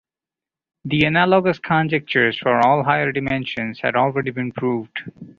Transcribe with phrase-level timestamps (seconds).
[0.83, 4.99] The analogous conjectures for all higher dimensions had already been proved.